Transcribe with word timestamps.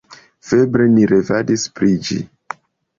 Febre 0.51 0.87
ni 0.95 1.05
revadis 1.13 1.69
pri 1.79 1.95
ĝi. 2.11 2.23